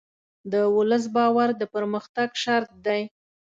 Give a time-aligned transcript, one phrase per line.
[0.51, 3.01] د ولس باور د پرمختګ شرط دی.